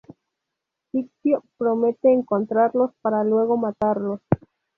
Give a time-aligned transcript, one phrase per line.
[0.89, 4.19] Ciccio promete encontrarlos para luego matarlos.